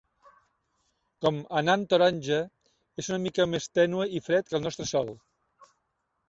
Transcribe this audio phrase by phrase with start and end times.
[1.25, 2.39] Com a nan taronja,
[3.03, 5.13] és una mica més tènue i fred que el nostre Sol.